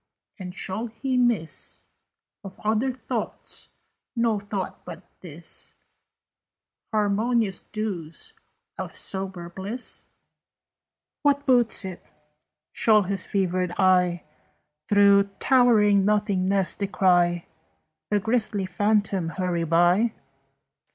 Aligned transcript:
And 0.39 0.55
shall 0.55 0.87
he 0.87 1.15
miss 1.15 1.87
Of 2.43 2.59
other 2.63 2.91
thoughts 2.91 3.69
no 4.15 4.39
thought 4.39 4.83
but 4.83 5.03
this, 5.19 5.77
Harmonious 6.91 7.59
dews 7.59 8.33
of 8.79 8.95
sober 8.95 9.47
bliss? 9.47 10.05
"What 11.21 11.45
boots 11.45 11.85
it? 11.85 12.03
Shall 12.71 13.03
his 13.03 13.27
fevered 13.27 13.73
eye 13.77 14.23
Through 14.89 15.25
towering 15.37 16.03
nothingness 16.03 16.75
descry 16.77 17.45
The 18.09 18.19
grisly 18.19 18.65
phantom 18.65 19.29
hurry 19.29 19.65
by? 19.65 20.13